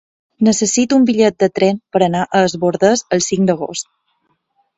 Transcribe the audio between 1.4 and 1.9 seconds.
de tren